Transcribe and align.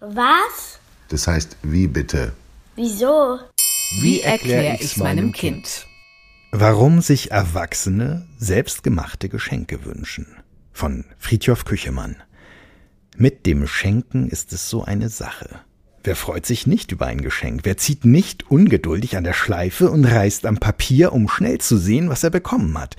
Was? 0.00 0.78
Das 1.10 1.26
heißt, 1.26 1.58
wie 1.62 1.86
bitte? 1.86 2.32
Wieso? 2.76 3.38
Wie 4.00 4.22
erkläre 4.22 4.76
ich's 4.80 4.96
meinem 4.96 5.32
Kind? 5.32 5.86
Warum 6.50 7.02
sich 7.02 7.30
Erwachsene 7.30 8.26
selbstgemachte 8.38 9.28
Geschenke 9.28 9.84
wünschen. 9.84 10.26
Von 10.72 11.04
Friedhof 11.18 11.66
Küchemann. 11.66 12.16
Mit 13.16 13.44
dem 13.44 13.66
Schenken 13.66 14.28
ist 14.28 14.54
es 14.54 14.70
so 14.70 14.84
eine 14.84 15.10
Sache. 15.10 15.60
Wer 16.02 16.16
freut 16.16 16.46
sich 16.46 16.66
nicht 16.66 16.92
über 16.92 17.06
ein 17.06 17.20
Geschenk? 17.20 17.60
Wer 17.64 17.76
zieht 17.76 18.06
nicht 18.06 18.50
ungeduldig 18.50 19.18
an 19.18 19.24
der 19.24 19.34
Schleife 19.34 19.90
und 19.90 20.06
reißt 20.06 20.46
am 20.46 20.56
Papier, 20.56 21.12
um 21.12 21.28
schnell 21.28 21.58
zu 21.58 21.76
sehen, 21.76 22.08
was 22.08 22.24
er 22.24 22.30
bekommen 22.30 22.78
hat? 22.78 22.96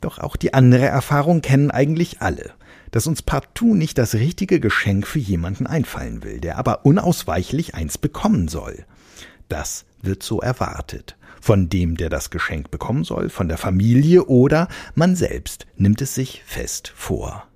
Doch 0.00 0.18
auch 0.18 0.36
die 0.36 0.54
andere 0.54 0.86
Erfahrung 0.86 1.42
kennen 1.42 1.70
eigentlich 1.70 2.22
alle, 2.22 2.54
dass 2.90 3.06
uns 3.06 3.22
partout 3.22 3.74
nicht 3.74 3.98
das 3.98 4.14
richtige 4.14 4.60
Geschenk 4.60 5.06
für 5.06 5.18
jemanden 5.18 5.66
einfallen 5.66 6.22
will, 6.22 6.40
der 6.40 6.58
aber 6.58 6.84
unausweichlich 6.84 7.74
eins 7.74 7.98
bekommen 7.98 8.48
soll. 8.48 8.84
Das 9.48 9.84
wird 10.02 10.22
so 10.22 10.40
erwartet. 10.40 11.16
Von 11.40 11.68
dem, 11.68 11.96
der 11.96 12.10
das 12.10 12.30
Geschenk 12.30 12.70
bekommen 12.70 13.04
soll, 13.04 13.30
von 13.30 13.48
der 13.48 13.58
Familie 13.58 14.26
oder 14.26 14.68
man 14.94 15.16
selbst 15.16 15.66
nimmt 15.76 16.02
es 16.02 16.14
sich 16.14 16.42
fest 16.44 16.92
vor. 16.94 17.49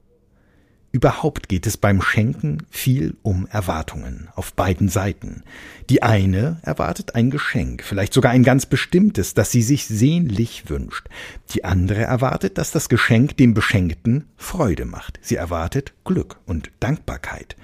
Überhaupt 0.94 1.48
geht 1.48 1.66
es 1.66 1.76
beim 1.76 2.00
Schenken 2.00 2.58
viel 2.70 3.16
um 3.22 3.48
Erwartungen 3.48 4.28
auf 4.36 4.52
beiden 4.54 4.88
Seiten. 4.88 5.42
Die 5.90 6.04
eine 6.04 6.60
erwartet 6.62 7.16
ein 7.16 7.30
Geschenk, 7.30 7.82
vielleicht 7.82 8.14
sogar 8.14 8.30
ein 8.30 8.44
ganz 8.44 8.66
bestimmtes, 8.66 9.34
das 9.34 9.50
sie 9.50 9.62
sich 9.62 9.86
sehnlich 9.86 10.70
wünscht. 10.70 11.08
Die 11.52 11.64
andere 11.64 12.02
erwartet, 12.02 12.58
dass 12.58 12.70
das 12.70 12.88
Geschenk 12.88 13.36
dem 13.38 13.54
Beschenkten 13.54 14.26
Freude 14.36 14.84
macht. 14.84 15.18
Sie 15.20 15.34
erwartet 15.34 15.94
Glück 16.04 16.38
und 16.46 16.70
Dankbarkeit. 16.78 17.56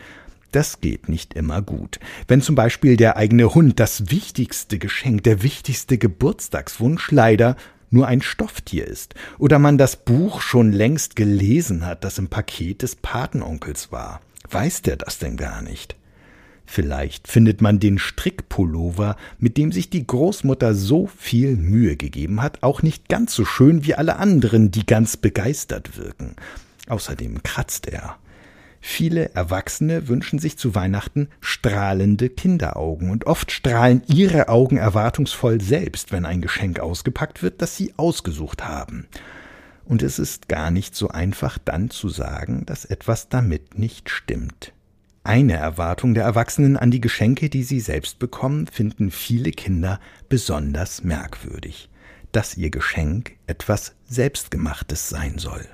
Das 0.51 0.80
geht 0.80 1.09
nicht 1.09 1.35
immer 1.35 1.62
gut. 1.62 2.01
Wenn 2.27 2.43
zum 2.43 2.57
Beispiel 2.57 2.96
der 2.96 3.16
eigene 3.16 3.55
Hund 3.55 3.79
das 3.79 4.10
wichtigste 4.10 4.80
Geschenk, 4.80 5.23
der 5.23 5.45
wichtigste 5.45 5.99
Geburtstagswunsch 5.99 7.12
leider 7.12 7.55
nur 7.91 8.07
ein 8.07 8.23
Stofftier 8.23 8.87
ist 8.87 9.15
oder 9.38 9.59
man 9.59 9.79
das 9.79 9.96
Buch 9.96 10.41
schon 10.41 10.73
längst 10.73 11.16
gelesen 11.16 11.85
hat, 11.85 12.05
das 12.05 12.19
im 12.19 12.29
Paket 12.29 12.83
des 12.83 12.96
Patenonkels 12.96 13.93
war. 13.93 14.21
Weiß 14.49 14.83
der 14.83 14.96
das 14.96 15.19
denn 15.19 15.37
gar 15.37 15.63
nicht? 15.63 15.96
Vielleicht 16.66 17.27
findet 17.27 17.61
man 17.61 17.80
den 17.80 17.99
Strickpullover, 17.99 19.16
mit 19.38 19.57
dem 19.57 19.73
sich 19.73 19.91
die 19.91 20.07
Großmutter 20.07 20.73
so 20.73 21.09
viel 21.09 21.57
Mühe 21.57 21.96
gegeben 21.96 22.41
hat, 22.41 22.63
auch 22.63 22.83
nicht 22.83 23.09
ganz 23.09 23.35
so 23.35 23.45
schön 23.45 23.85
wie 23.85 23.96
alle 23.96 24.16
anderen, 24.16 24.71
die 24.71 24.87
ganz 24.87 25.16
begeistert 25.16 25.96
wirken. 25.96 26.37
Außerdem 26.87 27.43
kratzt 27.43 27.88
er. 27.88 28.16
Viele 28.81 29.35
Erwachsene 29.35 30.09
wünschen 30.09 30.39
sich 30.39 30.57
zu 30.57 30.75
Weihnachten 30.75 31.29
strahlende 31.41 32.31
Kinderaugen 32.31 33.11
und 33.11 33.27
oft 33.27 33.53
strahlen 33.53 34.03
ihre 34.07 34.49
Augen 34.49 34.79
erwartungsvoll 34.79 35.61
selbst, 35.61 36.13
wenn 36.13 36.25
ein 36.25 36.41
Geschenk 36.41 36.81
ausgepackt 36.81 37.43
wird, 37.43 37.61
das 37.61 37.77
sie 37.77 37.93
ausgesucht 37.99 38.65
haben. 38.65 39.07
Und 39.85 40.03
es 40.03 40.19
ist 40.19 40.49
gar 40.49 40.71
nicht 40.71 40.95
so 40.95 41.09
einfach 41.09 41.59
dann 41.59 41.91
zu 41.91 42.09
sagen, 42.09 42.65
dass 42.65 42.85
etwas 42.85 43.29
damit 43.29 43.79
nicht 43.79 44.09
stimmt. 44.09 44.73
Eine 45.25 45.55
Erwartung 45.55 46.15
der 46.15 46.25
Erwachsenen 46.25 46.79
an 46.79 46.91
die 46.91 47.01
Geschenke, 47.01 47.51
die 47.51 47.63
sie 47.63 47.81
selbst 47.81 48.19
bekommen, 48.19 48.67
finden 48.67 49.11
viele 49.11 49.51
Kinder 49.51 50.01
besonders 50.31 51.05
merkwürdig, 51.05 51.91
dass 52.33 52.57
ihr 52.57 52.71
Geschenk 52.71 53.33
etwas 53.47 53.95
Selbstgemachtes 54.07 55.11
sein 55.11 55.37
soll. 55.37 55.67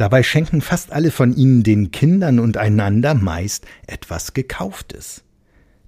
Dabei 0.00 0.22
schenken 0.22 0.62
fast 0.62 0.92
alle 0.92 1.10
von 1.10 1.36
ihnen 1.36 1.62
den 1.62 1.90
Kindern 1.90 2.38
und 2.38 2.56
einander 2.56 3.12
meist 3.12 3.66
etwas 3.86 4.32
Gekauftes. 4.32 5.24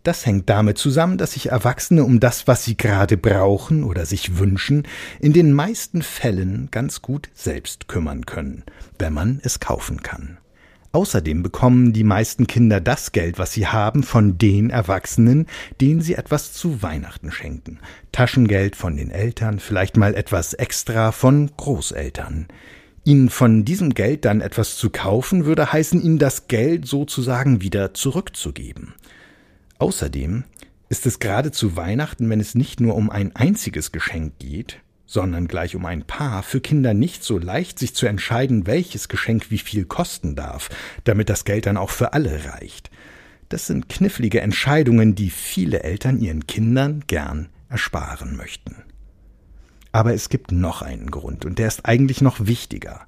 Das 0.03 0.27
hängt 0.27 0.51
damit 0.51 0.77
zusammen, 0.77 1.17
dass 1.17 1.33
sich 1.33 1.49
Erwachsene 1.49 2.05
um 2.05 2.21
das, 2.21 2.47
was 2.47 2.63
sie 2.63 2.77
gerade 2.77 3.17
brauchen 3.17 3.85
oder 3.85 4.05
sich 4.05 4.37
wünschen, 4.37 4.87
in 5.19 5.33
den 5.33 5.55
meisten 5.55 6.03
Fällen 6.03 6.69
ganz 6.71 7.01
gut 7.01 7.31
selbst 7.33 7.89
kümmern 7.89 8.27
können, 8.27 8.65
wenn 8.99 9.15
man 9.15 9.41
es 9.45 9.61
kaufen 9.61 10.03
kann. 10.03 10.37
Außerdem 10.93 11.43
bekommen 11.43 11.95
die 11.95 12.05
meisten 12.05 12.47
Kinder 12.47 12.83
das 12.83 13.13
Geld, 13.13 13.39
was 13.39 13.53
sie 13.53 13.67
haben, 13.67 14.03
von 14.03 14.37
den 14.37 14.69
Erwachsenen, 14.69 15.47
denen 15.81 16.03
sie 16.03 16.17
etwas 16.17 16.53
zu 16.53 16.83
Weihnachten 16.83 17.33
schenken. 17.33 17.79
Taschengeld 18.13 18.77
von 18.77 18.95
den 18.95 19.11
Eltern, 19.11 19.59
vielleicht 19.59 19.97
mal 19.97 20.15
etwas 20.15 20.53
extra 20.53 21.13
von 21.13 21.51
Großeltern. 21.57 22.49
Ihnen 23.05 23.31
von 23.31 23.65
diesem 23.65 23.95
Geld 23.95 24.25
dann 24.25 24.41
etwas 24.41 24.77
zu 24.77 24.91
kaufen, 24.91 25.45
würde 25.45 25.73
heißen, 25.73 26.01
Ihnen 26.01 26.19
das 26.19 26.47
Geld 26.47 26.87
sozusagen 26.87 27.61
wieder 27.61 27.95
zurückzugeben. 27.95 28.95
Außerdem 29.79 30.45
ist 30.89 31.07
es 31.07 31.19
gerade 31.19 31.51
zu 31.51 31.77
Weihnachten, 31.77 32.31
wenn 32.31 32.39
es 32.39 32.55
nicht 32.55 32.81
nur 32.81 32.95
um 32.95 33.11
ein 33.11 33.35
einziges 33.35 33.91
Geschenk 33.91 34.35
geht, 34.39 34.79
sondern 35.07 35.49
gleich 35.49 35.75
um 35.75 35.85
ein 35.85 36.05
Paar, 36.05 36.45
für 36.45 36.61
Kinder 36.61 36.95
nicht 36.95 37.25
so 37.25 37.39
leicht, 37.39 37.79
sich 37.79 37.95
zu 37.95 38.07
entscheiden, 38.07 38.67
welches 38.67 39.09
Geschenk 39.09 39.51
wie 39.51 39.59
viel 39.59 39.85
kosten 39.85 40.37
darf, 40.37 40.71
damit 41.03 41.29
das 41.29 41.45
Geld 41.45 41.67
dann 41.67 41.77
auch 41.77 41.91
für 41.91 42.13
alle 42.13 42.45
reicht. 42.45 42.91
Das 43.49 43.67
sind 43.67 43.89
knifflige 43.89 44.41
Entscheidungen, 44.41 45.15
die 45.15 45.31
viele 45.31 45.83
Eltern 45.83 46.21
ihren 46.21 46.47
Kindern 46.47 47.03
gern 47.09 47.49
ersparen 47.69 48.37
möchten. 48.37 48.77
Aber 49.93 50.15
es 50.15 50.31
gibt 50.31 50.53
noch 50.53 50.83
einen 50.83 51.11
Grund, 51.11 51.45
und 51.45 51.59
der 51.59 51.69
ist 51.69 51.87
eigentlich 51.87 52.23
noch 52.23 52.47
wichtiger. 52.47 53.07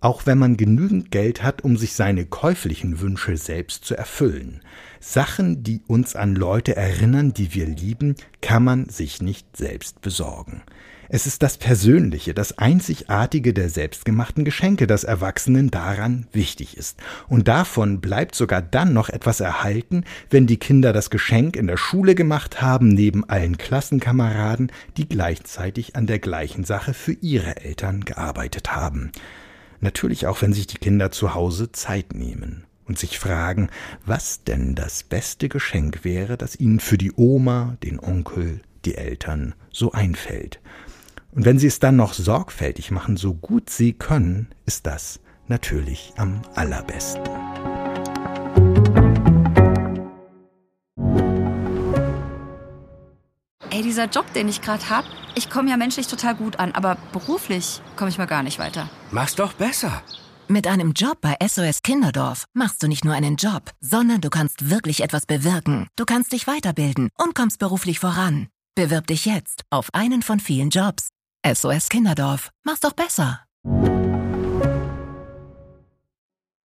Auch 0.00 0.26
wenn 0.26 0.38
man 0.38 0.56
genügend 0.56 1.10
Geld 1.10 1.42
hat, 1.42 1.62
um 1.62 1.76
sich 1.76 1.94
seine 1.94 2.26
käuflichen 2.26 3.00
Wünsche 3.00 3.36
selbst 3.36 3.84
zu 3.84 3.96
erfüllen. 3.96 4.60
Sachen, 5.00 5.62
die 5.62 5.82
uns 5.86 6.16
an 6.16 6.34
Leute 6.34 6.76
erinnern, 6.76 7.32
die 7.32 7.54
wir 7.54 7.66
lieben, 7.66 8.16
kann 8.40 8.64
man 8.64 8.88
sich 8.88 9.22
nicht 9.22 9.56
selbst 9.56 10.02
besorgen. 10.02 10.62
Es 11.08 11.26
ist 11.26 11.42
das 11.42 11.56
Persönliche, 11.56 12.34
das 12.34 12.58
Einzigartige 12.58 13.54
der 13.54 13.68
selbstgemachten 13.70 14.44
Geschenke, 14.44 14.88
das 14.88 15.04
Erwachsenen 15.04 15.70
daran 15.70 16.26
wichtig 16.32 16.76
ist. 16.76 16.98
Und 17.28 17.46
davon 17.46 18.00
bleibt 18.00 18.34
sogar 18.34 18.60
dann 18.60 18.92
noch 18.92 19.08
etwas 19.08 19.40
erhalten, 19.40 20.04
wenn 20.30 20.46
die 20.46 20.56
Kinder 20.56 20.92
das 20.92 21.10
Geschenk 21.10 21.56
in 21.56 21.68
der 21.68 21.76
Schule 21.76 22.16
gemacht 22.16 22.60
haben, 22.60 22.88
neben 22.88 23.28
allen 23.28 23.56
Klassenkameraden, 23.56 24.72
die 24.96 25.08
gleichzeitig 25.08 25.94
an 25.94 26.06
der 26.06 26.18
gleichen 26.18 26.64
Sache 26.64 26.92
für 26.92 27.12
ihre 27.12 27.56
Eltern 27.58 28.04
gearbeitet 28.04 28.74
haben. 28.74 29.12
Natürlich 29.80 30.26
auch, 30.26 30.42
wenn 30.42 30.52
sich 30.52 30.66
die 30.66 30.78
Kinder 30.78 31.12
zu 31.12 31.34
Hause 31.34 31.70
Zeit 31.70 32.14
nehmen 32.14 32.64
und 32.84 32.98
sich 32.98 33.18
fragen, 33.18 33.68
was 34.04 34.42
denn 34.42 34.74
das 34.74 35.04
beste 35.04 35.48
Geschenk 35.48 36.04
wäre, 36.04 36.36
das 36.36 36.58
ihnen 36.58 36.80
für 36.80 36.98
die 36.98 37.12
Oma, 37.14 37.76
den 37.84 38.00
Onkel, 38.00 38.60
die 38.84 38.96
Eltern 38.96 39.54
so 39.70 39.92
einfällt. 39.92 40.60
Und 41.32 41.44
wenn 41.44 41.58
Sie 41.58 41.66
es 41.66 41.78
dann 41.78 41.96
noch 41.96 42.14
sorgfältig 42.14 42.90
machen, 42.90 43.16
so 43.16 43.34
gut 43.34 43.70
Sie 43.70 43.92
können, 43.92 44.48
ist 44.64 44.86
das 44.86 45.20
natürlich 45.48 46.12
am 46.16 46.42
allerbesten. 46.54 47.22
Ey, 53.70 53.82
dieser 53.82 54.06
Job, 54.06 54.32
den 54.32 54.48
ich 54.48 54.62
gerade 54.62 54.88
habe, 54.88 55.06
ich 55.34 55.50
komme 55.50 55.68
ja 55.68 55.76
menschlich 55.76 56.06
total 56.06 56.34
gut 56.34 56.58
an, 56.58 56.72
aber 56.72 56.96
beruflich 57.12 57.82
komme 57.96 58.08
ich 58.08 58.16
mal 58.16 58.26
gar 58.26 58.42
nicht 58.42 58.58
weiter. 58.58 58.88
Mach's 59.10 59.34
doch 59.34 59.52
besser. 59.52 60.02
Mit 60.48 60.66
einem 60.66 60.92
Job 60.92 61.18
bei 61.20 61.36
SOS 61.46 61.82
Kinderdorf 61.82 62.46
machst 62.54 62.82
du 62.82 62.86
nicht 62.86 63.04
nur 63.04 63.14
einen 63.14 63.36
Job, 63.36 63.72
sondern 63.80 64.20
du 64.20 64.30
kannst 64.30 64.70
wirklich 64.70 65.02
etwas 65.02 65.26
bewirken. 65.26 65.88
Du 65.96 66.04
kannst 66.04 66.32
dich 66.32 66.46
weiterbilden 66.46 67.10
und 67.18 67.34
kommst 67.34 67.58
beruflich 67.58 67.98
voran. 67.98 68.48
Bewirb 68.76 69.08
dich 69.08 69.26
jetzt 69.26 69.64
auf 69.70 69.88
einen 69.92 70.22
von 70.22 70.38
vielen 70.38 70.70
Jobs. 70.70 71.08
SOS 71.54 71.88
Kinderdorf. 71.88 72.50
Mach's 72.64 72.80
doch 72.80 72.92
besser. 72.92 73.40